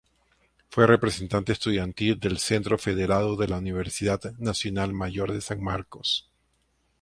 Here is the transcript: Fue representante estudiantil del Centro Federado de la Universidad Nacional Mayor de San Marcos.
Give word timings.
Fue 0.71 0.87
representante 0.87 1.51
estudiantil 1.51 2.19
del 2.19 2.39
Centro 2.39 2.79
Federado 2.79 3.35
de 3.35 3.47
la 3.47 3.59
Universidad 3.59 4.19
Nacional 4.39 4.93
Mayor 4.95 5.31
de 5.31 5.41
San 5.41 5.61
Marcos. 5.61 6.27